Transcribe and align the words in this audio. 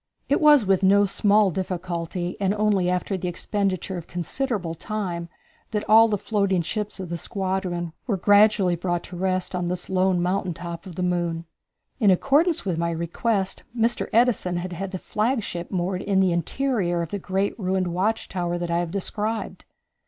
It 0.29 0.41
was 0.41 0.65
with 0.65 0.81
no 0.81 1.05
small 1.05 1.51
difficulty, 1.51 2.35
and 2.39 2.55
only 2.55 2.89
after 2.89 3.17
the 3.17 3.27
expenditure 3.27 3.97
of 3.97 4.07
considerable 4.07 4.73
time, 4.73 5.29
that 5.69 5.87
all 5.87 6.07
the 6.07 6.17
floating 6.17 6.63
ships 6.63 6.99
of 6.99 7.09
the 7.09 7.19
squadron 7.19 7.93
were 8.07 8.17
gradually 8.17 8.75
brought 8.75 9.03
to 9.03 9.15
rest 9.15 9.53
on 9.53 9.67
this 9.67 9.91
lone 9.91 10.19
mountain 10.19 10.55
top 10.55 10.87
of 10.87 10.95
the 10.95 11.03
moon. 11.03 11.45
In 11.99 12.09
accordance 12.09 12.65
with 12.65 12.79
my 12.79 12.89
request, 12.89 13.61
Mr. 13.77 14.09
Edison 14.11 14.57
had 14.57 14.89
the 14.89 14.97
flagship 14.97 15.69
moored 15.69 16.01
in 16.01 16.19
the 16.19 16.31
interior 16.31 17.03
of 17.03 17.09
the 17.11 17.19
great 17.19 17.53
ruined 17.59 17.89
watch 17.89 18.27
tower 18.27 18.57
that 18.57 18.71
I 18.71 18.79
have 18.79 18.89
described. 18.89 19.65